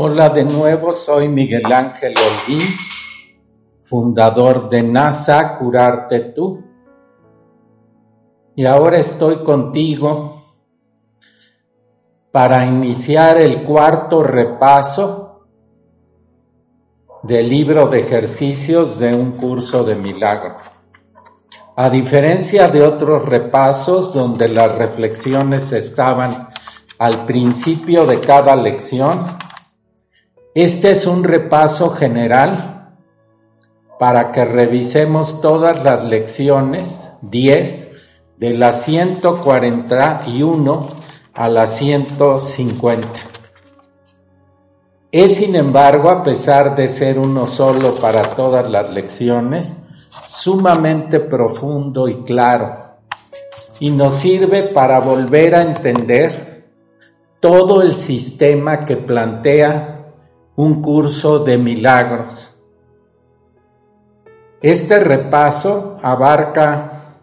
[0.00, 2.62] Hola de nuevo, soy Miguel Ángel Holguín,
[3.80, 6.62] fundador de NASA Curarte Tú.
[8.54, 10.54] Y ahora estoy contigo
[12.30, 15.48] para iniciar el cuarto repaso
[17.24, 20.58] del libro de ejercicios de un curso de milagro.
[21.74, 26.50] A diferencia de otros repasos donde las reflexiones estaban
[27.00, 29.47] al principio de cada lección,
[30.62, 32.96] este es un repaso general
[33.98, 37.92] para que revisemos todas las lecciones 10
[38.38, 40.88] de la 141
[41.34, 43.08] a la 150.
[45.10, 49.78] Es sin embargo, a pesar de ser uno solo para todas las lecciones,
[50.26, 52.88] sumamente profundo y claro
[53.80, 56.66] y nos sirve para volver a entender
[57.40, 59.97] todo el sistema que plantea
[60.58, 62.52] un curso de milagros.
[64.60, 67.14] Este repaso abarca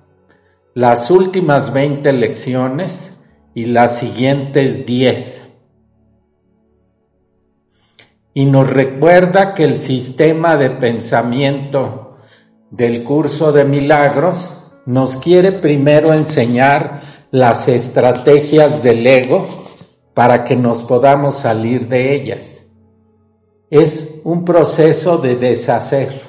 [0.74, 3.14] las últimas 20 lecciones
[3.54, 5.52] y las siguientes 10.
[8.36, 12.20] Y nos recuerda que el sistema de pensamiento
[12.72, 19.66] del curso de milagros nos quiere primero enseñar las estrategias del ego
[20.14, 22.65] para que nos podamos salir de ellas
[23.70, 26.22] es un proceso de deshacer.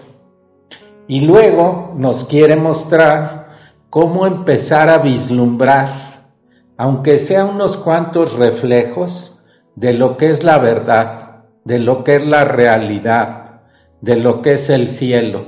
[1.09, 3.49] Y luego nos quiere mostrar
[3.91, 5.89] cómo empezar a vislumbrar,
[6.77, 9.39] aunque sea unos cuantos reflejos,
[9.75, 13.61] de lo que es la verdad, de lo que es la realidad,
[14.01, 15.45] de lo que es el cielo.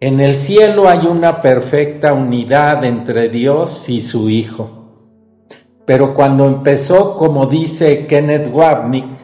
[0.00, 4.78] En el cielo hay una perfecta unidad entre Dios y su Hijo.
[5.84, 9.21] Pero cuando empezó, como dice Kenneth Wapnick,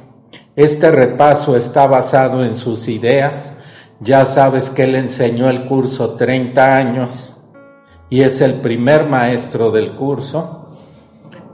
[0.59, 3.57] este repaso está basado en sus ideas.
[4.01, 7.33] Ya sabes que él enseñó el curso 30 años
[8.11, 10.77] y es el primer maestro del curso.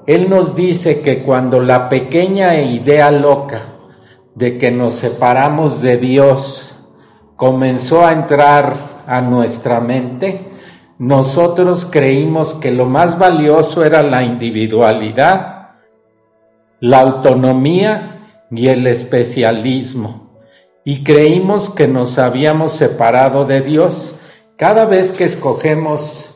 [0.06, 3.60] Él nos dice que cuando la pequeña idea loca
[4.34, 6.74] de que nos separamos de Dios
[7.36, 10.50] comenzó a entrar a nuestra mente,
[10.98, 15.72] nosotros creímos que lo más valioso era la individualidad,
[16.80, 18.14] la autonomía
[18.50, 20.38] y el especialismo,
[20.84, 24.14] y creímos que nos habíamos separado de Dios.
[24.56, 26.30] Cada vez que escogemos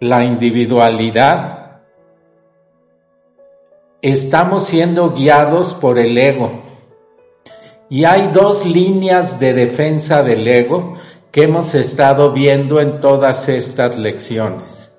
[0.00, 1.80] la individualidad,
[4.02, 6.60] estamos siendo guiados por el ego.
[7.88, 10.96] Y hay dos líneas de defensa del ego
[11.30, 14.92] que hemos estado viendo en todas estas lecciones.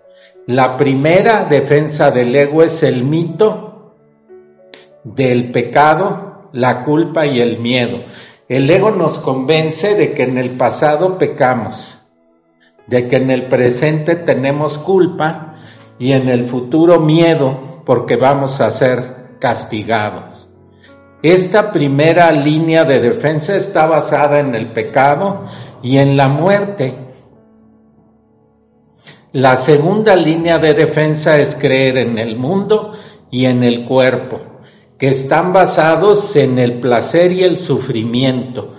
[0.47, 3.95] La primera defensa del ego es el mito
[5.03, 7.99] del pecado la culpa y el miedo.
[8.47, 11.97] El ego nos convence de que en el pasado pecamos,
[12.88, 15.55] de que en el presente tenemos culpa
[16.00, 20.47] y en el futuro miedo porque vamos a ser castigados.
[21.21, 25.45] Esta primera línea de defensa está basada en el pecado
[25.81, 26.95] y en la muerte.
[29.31, 32.94] La segunda línea de defensa es creer en el mundo
[33.31, 34.52] y en el cuerpo
[35.03, 38.73] que están basados en el placer y el sufrimiento.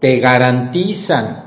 [0.00, 1.44] Te garantizan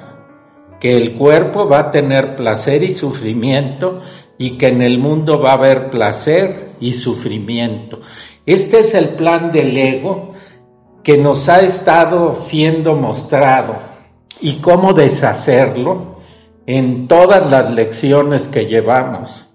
[0.80, 4.04] que el cuerpo va a tener placer y sufrimiento
[4.38, 8.00] y que en el mundo va a haber placer y sufrimiento.
[8.46, 10.32] Este es el plan del ego
[11.04, 13.80] que nos ha estado siendo mostrado
[14.40, 16.22] y cómo deshacerlo
[16.66, 19.50] en todas las lecciones que llevamos.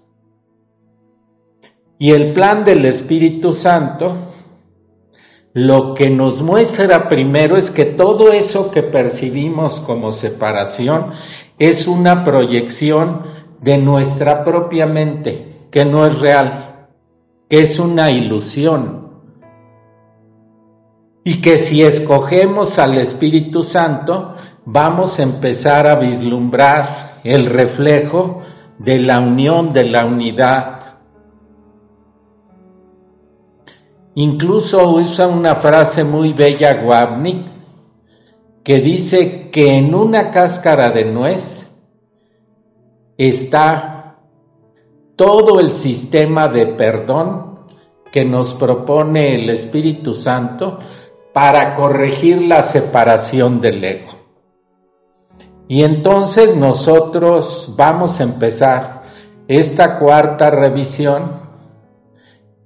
[1.97, 4.35] Y el plan del Espíritu Santo
[5.57, 11.13] lo que nos muestra primero es que todo eso que percibimos como separación
[11.57, 13.23] es una proyección
[13.59, 16.89] de nuestra propia mente, que no es real,
[17.49, 19.09] que es una ilusión.
[21.23, 28.43] Y que si escogemos al Espíritu Santo, vamos a empezar a vislumbrar el reflejo
[28.77, 30.86] de la unión, de la unidad,
[34.19, 37.45] Incluso usa una frase muy bella Guabnik
[38.63, 41.71] que dice que en una cáscara de nuez
[43.15, 44.17] está
[45.15, 47.59] todo el sistema de perdón
[48.11, 50.79] que nos propone el Espíritu Santo
[51.31, 54.13] para corregir la separación del ego.
[55.67, 59.03] Y entonces nosotros vamos a empezar
[59.47, 61.46] esta cuarta revisión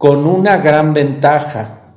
[0.02, 1.94] con una gran ventaja,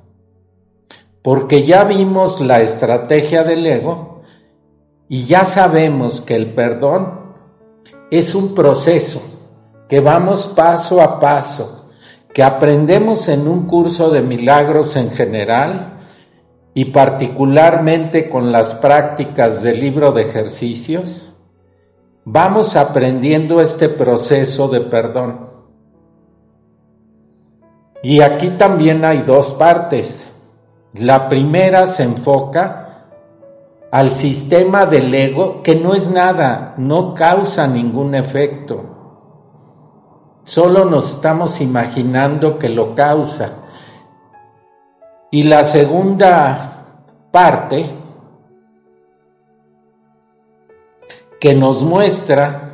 [1.23, 4.21] porque ya vimos la estrategia del ego
[5.09, 7.35] y ya sabemos que el perdón
[8.11, 9.23] es un proceso,
[9.89, 11.89] que vamos paso a paso,
[12.35, 16.06] que aprendemos en un curso de milagros en general
[16.75, 21.33] y particularmente con las prácticas del libro de ejercicios,
[22.27, 25.54] vamos aprendiendo este proceso de perdón.
[28.05, 30.31] Y aquí también hay dos partes.
[30.93, 33.06] La primera se enfoca
[33.91, 38.85] al sistema del ego que no es nada, no causa ningún efecto.
[40.45, 43.53] Solo nos estamos imaginando que lo causa.
[45.31, 46.85] Y la segunda
[47.33, 47.97] parte
[51.41, 52.71] que nos muestra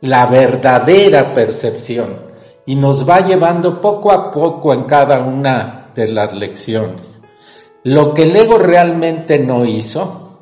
[0.00, 2.23] la verdadera percepción
[2.66, 7.20] y nos va llevando poco a poco en cada una de las lecciones.
[7.82, 10.40] Lo que el ego realmente no hizo,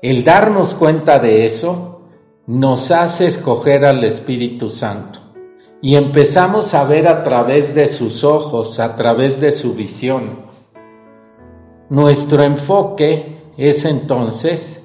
[0.00, 2.00] el darnos cuenta de eso,
[2.46, 5.20] nos hace escoger al Espíritu Santo
[5.82, 10.46] y empezamos a ver a través de sus ojos, a través de su visión.
[11.90, 14.82] Nuestro enfoque es entonces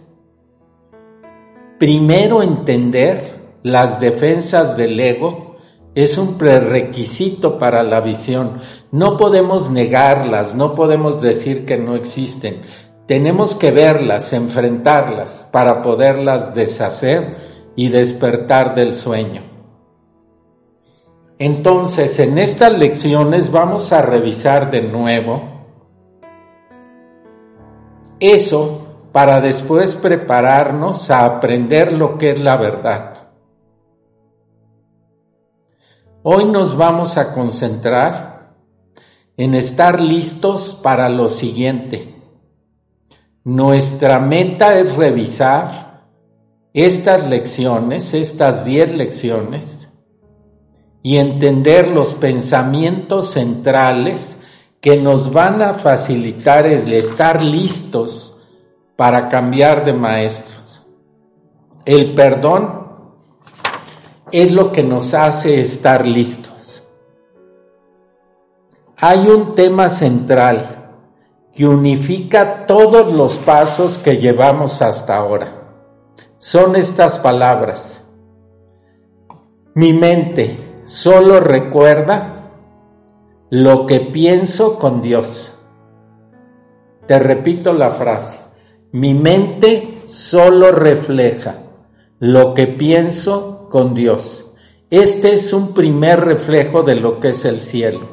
[1.80, 3.33] primero entender
[3.64, 5.56] las defensas del ego
[5.96, 8.62] es un prerequisito para la visión.
[8.92, 12.62] No podemos negarlas, no podemos decir que no existen.
[13.08, 19.44] Tenemos que verlas, enfrentarlas para poderlas deshacer y despertar del sueño.
[21.40, 25.54] Entonces, en estas lecciones vamos a revisar de nuevo
[28.20, 33.13] eso para después prepararnos a aprender lo que es la verdad.
[36.26, 38.54] Hoy nos vamos a concentrar
[39.36, 42.16] en estar listos para lo siguiente.
[43.44, 46.06] Nuestra meta es revisar
[46.74, 49.92] estas lecciones, estas diez lecciones,
[51.02, 54.42] y entender los pensamientos centrales
[54.80, 58.40] que nos van a facilitar el estar listos
[58.96, 60.88] para cambiar de maestros.
[61.84, 62.83] El perdón
[64.34, 66.84] es lo que nos hace estar listos.
[68.98, 70.90] Hay un tema central
[71.54, 75.76] que unifica todos los pasos que llevamos hasta ahora.
[76.40, 78.04] Son estas palabras.
[79.76, 82.50] Mi mente solo recuerda
[83.52, 85.52] lo que pienso con Dios.
[87.06, 88.40] Te repito la frase.
[88.94, 91.63] Mi mente solo refleja
[92.24, 94.46] lo que pienso con Dios.
[94.90, 98.08] Este es un primer reflejo de lo que es el cielo.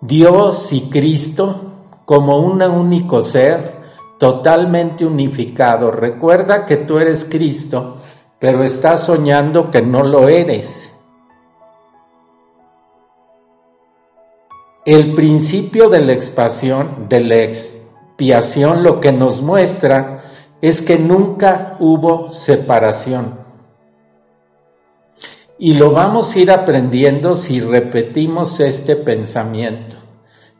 [0.00, 3.74] Dios y Cristo como un único ser
[4.20, 5.90] totalmente unificado.
[5.90, 7.96] Recuerda que tú eres Cristo,
[8.38, 10.94] pero estás soñando que no lo eres.
[14.84, 20.21] El principio de la expansión, de la expiación, lo que nos muestra
[20.62, 23.40] es que nunca hubo separación.
[25.58, 29.96] Y lo vamos a ir aprendiendo si repetimos este pensamiento.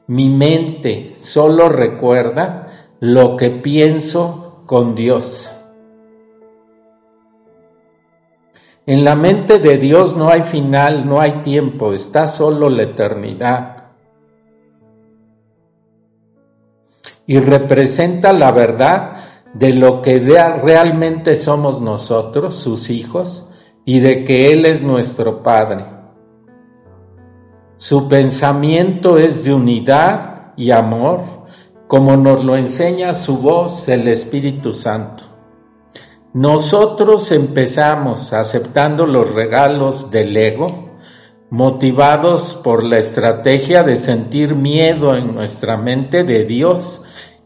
[0.08, 5.50] Mi mente solo recuerda lo que pienso con Dios.
[8.84, 13.84] En la mente de Dios no hay final, no hay tiempo, está solo la eternidad.
[17.24, 23.46] Y representa la verdad de lo que realmente somos nosotros, sus hijos,
[23.84, 25.86] y de que Él es nuestro Padre.
[27.76, 31.20] Su pensamiento es de unidad y amor,
[31.88, 35.24] como nos lo enseña su voz, el Espíritu Santo.
[36.32, 40.92] Nosotros empezamos aceptando los regalos del ego,
[41.50, 47.02] motivados por la estrategia de sentir miedo en nuestra mente de Dios,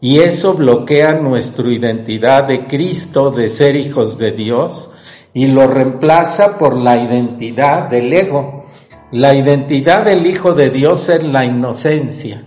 [0.07, 4.89] y eso bloquea nuestra identidad de Cristo, de ser hijos de Dios,
[5.33, 8.67] y lo reemplaza por la identidad del ego.
[9.11, 12.45] La identidad del Hijo de Dios es la inocencia,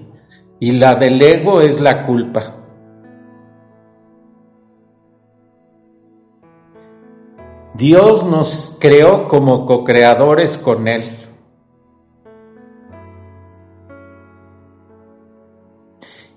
[0.58, 2.56] y la del ego es la culpa.
[7.74, 11.19] Dios nos creó como co-creadores con Él.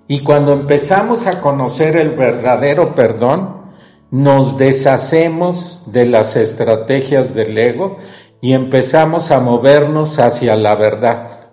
[0.06, 3.72] Y cuando empezamos a conocer el verdadero perdón,
[4.10, 7.98] nos deshacemos de las estrategias del ego
[8.40, 11.44] y empezamos a movernos hacia la verdad.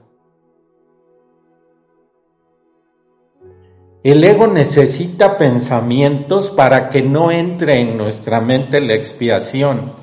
[4.04, 9.94] El ego necesita pensamientos para que no entre en nuestra mente la expiación.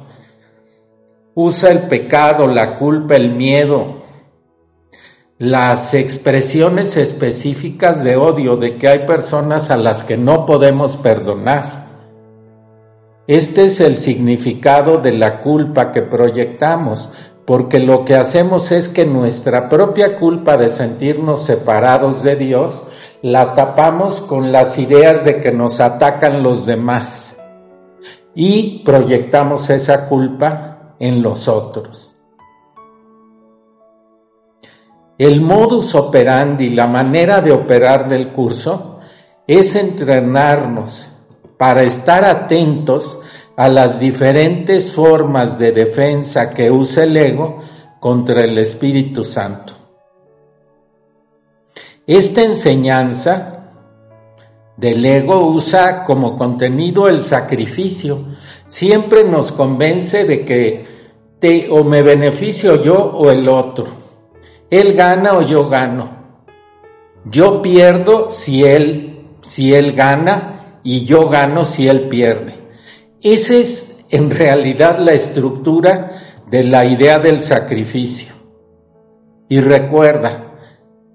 [1.35, 3.98] Usa el pecado, la culpa, el miedo,
[5.39, 11.87] las expresiones específicas de odio de que hay personas a las que no podemos perdonar.
[13.29, 17.11] Este es el significado de la culpa que proyectamos,
[17.47, 22.83] porque lo que hacemos es que nuestra propia culpa de sentirnos separados de Dios
[23.23, 27.37] la tapamos con las ideas de que nos atacan los demás
[28.35, 32.18] y proyectamos esa culpa en los otros.
[35.19, 39.01] El modus operandi, la manera de operar del curso,
[39.49, 41.09] es entrenarnos
[41.59, 43.19] para estar atentos
[43.57, 47.65] a las diferentes formas de defensa que usa el ego
[47.99, 49.75] contra el Espíritu Santo.
[52.07, 53.73] Esta enseñanza
[54.77, 58.37] del ego usa como contenido el sacrificio.
[58.69, 60.87] Siempre nos convence de que
[61.41, 64.08] te o me beneficio yo o el otro.
[64.71, 66.11] Él gana o yo gano.
[67.25, 69.09] Yo pierdo si él
[69.43, 72.59] si él gana y yo gano si él pierde.
[73.21, 76.13] Esa es en realidad la estructura
[76.51, 78.35] de la idea del sacrificio.
[79.49, 80.55] Y recuerda,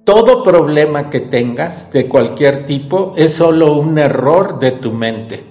[0.04, 5.44] todo problema que tengas de cualquier tipo es solo un error de tu mente.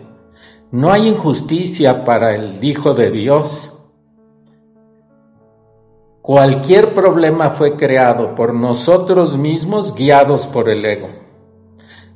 [0.71, 3.72] No hay injusticia para el Hijo de Dios.
[6.23, 11.09] Cualquier problema fue creado por nosotros mismos guiados por el ego.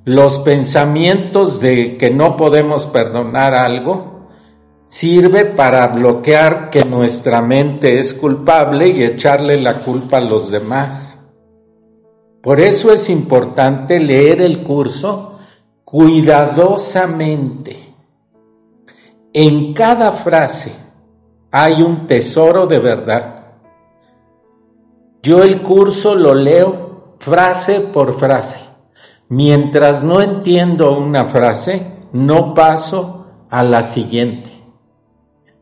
[0.04, 4.28] Los pensamientos de que no podemos perdonar algo
[4.86, 11.20] sirve para bloquear que nuestra mente es culpable y echarle la culpa a los demás.
[12.40, 15.40] Por eso es importante leer el curso
[15.84, 17.92] cuidadosamente.
[19.32, 20.70] En cada frase
[21.50, 23.45] hay un tesoro de verdad.
[25.22, 28.58] Yo el curso lo leo frase por frase.
[29.28, 34.50] Mientras no entiendo una frase, no paso a la siguiente.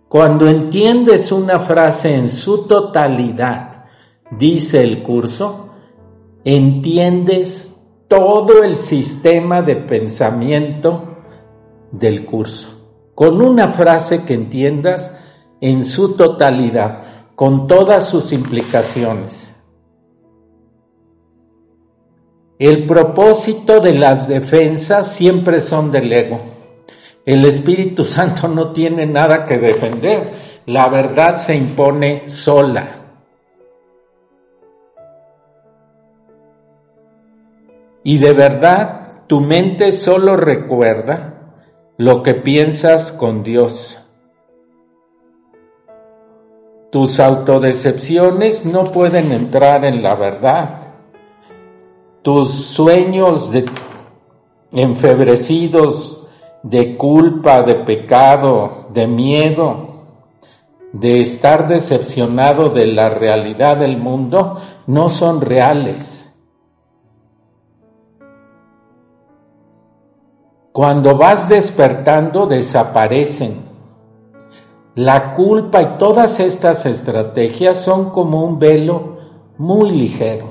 [0.08, 3.84] Cuando entiendes una frase en su totalidad,
[4.30, 5.70] dice el curso,
[6.44, 11.16] entiendes todo el sistema de pensamiento
[11.90, 12.68] del curso.
[13.14, 15.12] Con una frase que entiendas
[15.60, 17.03] en su totalidad,
[17.34, 19.54] con todas sus implicaciones.
[22.58, 26.40] El propósito de las defensas siempre son del ego.
[27.26, 30.30] El Espíritu Santo no tiene nada que defender.
[30.66, 33.00] La verdad se impone sola.
[38.04, 41.34] Y de verdad, tu mente solo recuerda
[41.96, 43.98] lo que piensas con Dios.
[46.94, 50.92] Tus autodecepciones no pueden entrar en la verdad.
[52.22, 53.68] Tus sueños de
[54.70, 56.24] enfebrecidos
[56.62, 60.04] de culpa, de pecado, de miedo,
[60.92, 66.32] de estar decepcionado de la realidad del mundo, no son reales.
[70.70, 73.63] Cuando vas despertando desaparecen.
[74.96, 79.16] La culpa y todas estas estrategias son como un velo
[79.58, 80.50] muy ligero.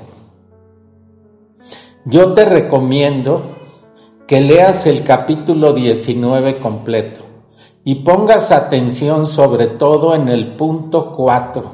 [2.04, 3.40] Yo te recomiendo
[4.26, 7.22] que leas el capítulo 19 completo
[7.84, 11.70] y pongas atención sobre todo en el punto 4,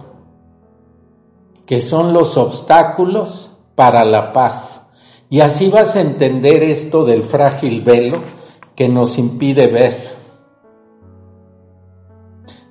[1.67, 4.87] que son los obstáculos para la paz.
[5.29, 8.23] Y así vas a entender esto del frágil velo
[8.77, 10.20] que nos impide ver.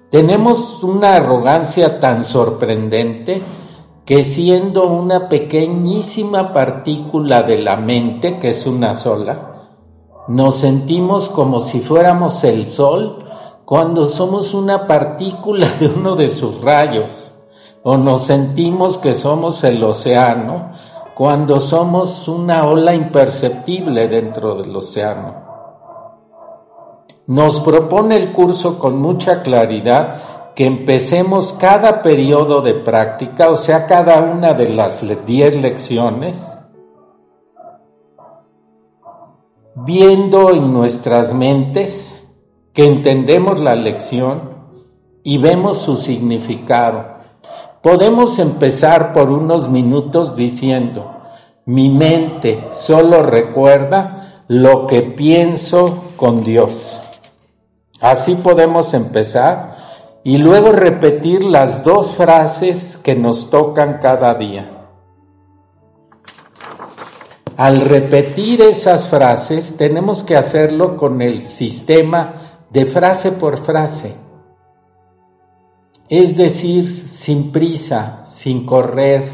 [0.10, 3.44] Tenemos una arrogancia tan sorprendente
[4.06, 9.68] que siendo una pequeñísima partícula de la mente, que es una sola,
[10.28, 13.24] nos sentimos como si fuéramos el sol
[13.66, 17.32] cuando somos una partícula de uno de sus rayos,
[17.84, 20.72] o nos sentimos que somos el océano
[21.14, 25.49] cuando somos una ola imperceptible dentro del océano.
[27.30, 33.86] Nos propone el curso con mucha claridad que empecemos cada periodo de práctica, o sea,
[33.86, 36.58] cada una de las diez lecciones,
[39.76, 42.20] viendo en nuestras mentes
[42.74, 44.50] que entendemos la lección
[45.22, 47.20] y vemos su significado.
[47.84, 51.12] Podemos empezar por unos minutos diciendo,
[51.68, 57.00] mi mente solo recuerda lo que pienso con Dios.
[58.02, 59.78] Así podemos empezar
[60.24, 64.88] y luego repetir las dos frases que nos tocan cada día.
[67.58, 74.16] Al repetir esas frases tenemos que hacerlo con el sistema de frase por frase.
[76.08, 79.26] Es decir, sin prisa, sin correr.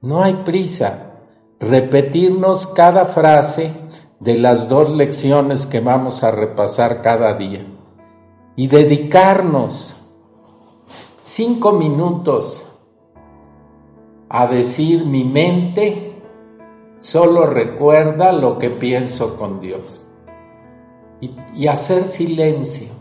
[0.00, 1.10] No hay prisa.
[1.60, 3.72] Repetirnos cada frase
[4.22, 7.66] de las dos lecciones que vamos a repasar cada día
[8.54, 9.96] y dedicarnos
[11.24, 12.64] cinco minutos
[14.28, 16.22] a decir mi mente
[17.00, 20.06] solo recuerda lo que pienso con Dios
[21.20, 22.92] y, y hacer silencio.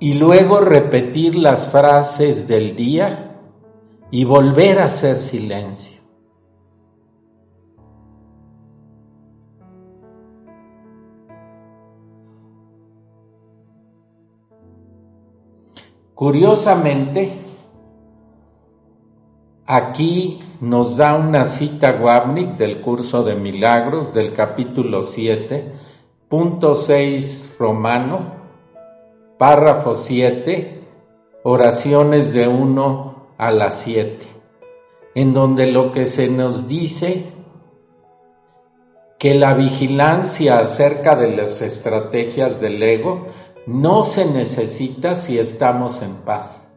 [0.00, 3.40] Y luego repetir las frases del día
[4.10, 5.93] y volver a hacer silencio.
[16.14, 17.40] Curiosamente,
[19.66, 25.72] aquí nos da una cita Wabnik del curso de milagros del capítulo 7,
[26.28, 28.20] punto 6 romano,
[29.38, 30.82] párrafo 7,
[31.42, 34.24] oraciones de 1 a las 7,
[35.16, 37.32] en donde lo que se nos dice
[39.18, 43.33] que la vigilancia acerca de las estrategias del ego
[43.66, 46.70] no se necesita si estamos en paz.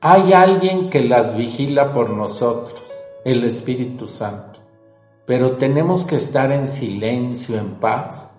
[0.00, 2.82] Hay alguien que las vigila por nosotros,
[3.24, 4.60] el Espíritu Santo,
[5.26, 8.36] pero tenemos que estar en silencio, en paz,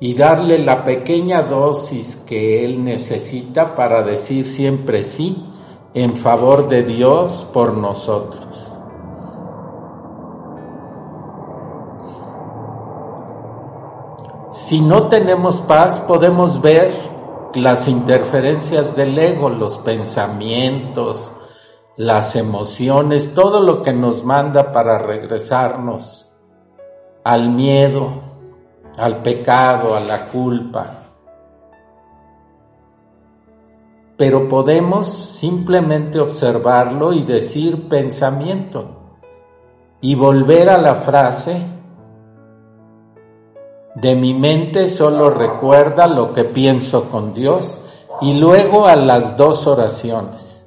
[0.00, 5.44] y darle la pequeña dosis que Él necesita para decir siempre sí
[5.92, 8.69] en favor de Dios por nosotros.
[14.70, 16.94] Si no tenemos paz, podemos ver
[17.56, 21.32] las interferencias del ego, los pensamientos,
[21.96, 26.30] las emociones, todo lo que nos manda para regresarnos
[27.24, 28.22] al miedo,
[28.96, 31.08] al pecado, a la culpa.
[34.16, 39.16] Pero podemos simplemente observarlo y decir pensamiento
[40.00, 41.79] y volver a la frase
[43.94, 47.80] de mi mente solo recuerda lo que pienso con Dios
[48.20, 50.64] y luego a las dos oraciones.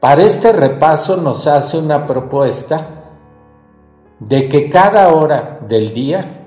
[0.00, 3.04] Para este repaso nos hace una propuesta
[4.18, 6.46] de que cada hora del día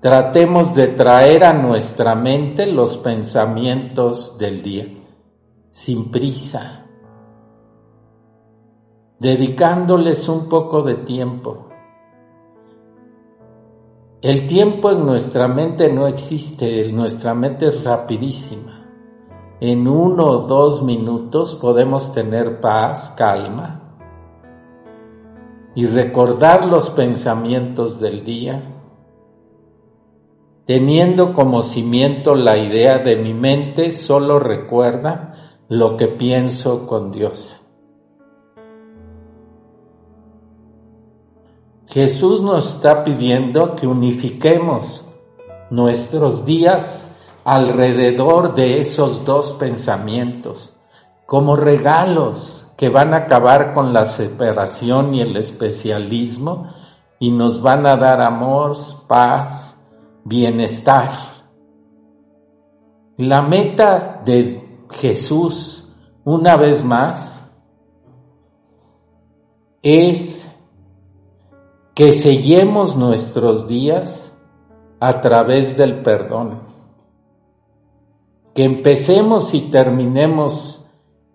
[0.00, 4.86] tratemos de traer a nuestra mente los pensamientos del día,
[5.70, 6.86] sin prisa,
[9.18, 11.67] dedicándoles un poco de tiempo
[14.20, 18.84] el tiempo en nuestra mente no existe, nuestra mente es rapidísima.
[19.60, 23.96] En uno o dos minutos podemos tener paz, calma
[25.76, 28.74] y recordar los pensamientos del día,
[30.64, 37.60] teniendo como cimiento la idea de mi mente solo recuerda lo que pienso con Dios.
[41.88, 45.06] Jesús nos está pidiendo que unifiquemos
[45.70, 47.06] nuestros días
[47.44, 50.74] alrededor de esos dos pensamientos,
[51.24, 56.68] como regalos que van a acabar con la separación y el especialismo
[57.18, 59.78] y nos van a dar amor, paz,
[60.24, 61.10] bienestar.
[63.16, 65.88] La meta de Jesús,
[66.22, 67.50] una vez más,
[69.82, 70.47] es
[71.98, 74.32] que sellemos nuestros días
[75.00, 76.60] a través del perdón.
[78.54, 80.84] Que empecemos y terminemos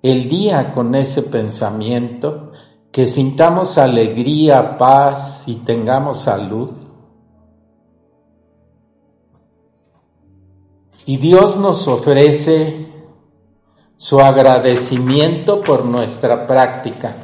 [0.02, 2.54] el día con ese pensamiento,
[2.93, 6.71] que sintamos alegría, paz y tengamos salud.
[11.06, 12.88] Y Dios nos ofrece
[13.97, 17.22] su agradecimiento por nuestra práctica.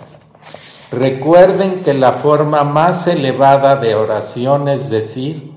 [0.92, 5.56] Recuerden que la forma más elevada de oración es decir,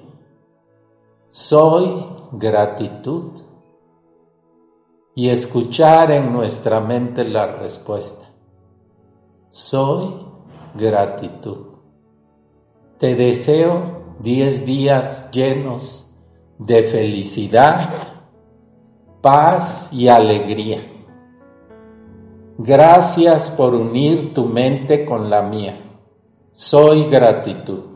[1.31, 3.41] soy gratitud
[5.15, 8.29] y escuchar en nuestra mente la respuesta.
[9.49, 10.27] Soy
[10.75, 11.67] gratitud.
[12.99, 16.07] Te deseo diez días llenos
[16.59, 17.91] de felicidad,
[19.23, 20.92] paz y alegría.
[22.59, 25.81] Gracias por unir tu mente con la mía.
[26.53, 27.93] Soy gratitud.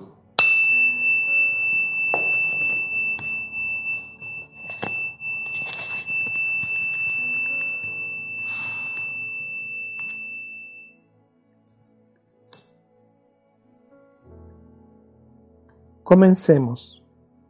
[16.03, 17.03] Comencemos.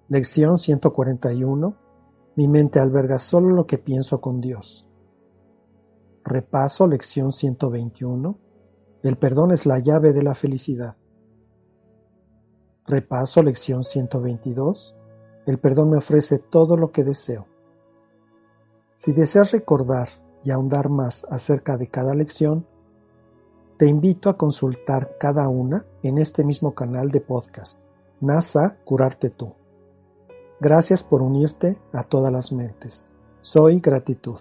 [0.08, 1.74] Lección 141.
[2.34, 4.88] Mi mente alberga solo lo que pienso con Dios.
[6.28, 8.36] Repaso lección 121.
[9.04, 10.96] El perdón es la llave de la felicidad.
[12.84, 14.96] Repaso lección 122.
[15.46, 17.46] El perdón me ofrece todo lo que deseo.
[18.94, 20.08] Si deseas recordar
[20.42, 22.66] y ahondar más acerca de cada lección,
[23.78, 27.78] te invito a consultar cada una en este mismo canal de podcast,
[28.20, 29.52] NASA Curarte Tú.
[30.58, 33.06] Gracias por unirte a todas las mentes.
[33.42, 34.40] Soy gratitud.